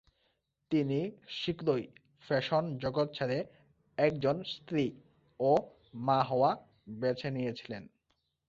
[0.71, 0.99] তিনি
[1.29, 1.83] শীঘ্রই
[2.25, 3.37] ফ্যাশন জগৎ ছেড়ে
[3.97, 4.85] একজন স্ত্রী
[5.39, 5.51] ও
[5.99, 6.51] মা হওয়া
[6.99, 7.83] বেছে নিয়েছিলেন।